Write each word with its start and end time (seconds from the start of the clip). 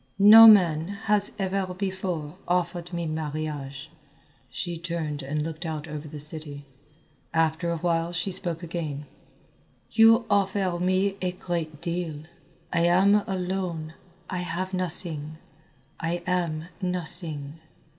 "No 0.17 0.47
man 0.47 0.87
has 1.03 1.33
ever 1.37 1.75
before 1.75 2.35
offered 2.47 2.91
me 2.91 3.05
marriage." 3.05 3.91
She 4.49 4.75
turned 4.79 5.21
and 5.21 5.43
looked 5.43 5.63
out 5.63 5.87
over 5.87 6.07
the 6.07 6.17
city. 6.19 6.65
After 7.35 7.69
a 7.69 7.77
while 7.77 8.11
she 8.11 8.31
spoke 8.31 8.63
again. 8.63 9.05
"You 9.91 10.25
offer 10.27 10.79
me 10.79 11.17
a 11.21 11.33
great 11.33 11.81
deal. 11.81 12.23
I 12.73 12.79
am 12.87 13.13
alone, 13.27 13.93
I 14.27 14.37
have 14.39 14.73
nothing, 14.73 15.37
I 15.99 16.23
am 16.25 16.65
nothing." 16.81 17.59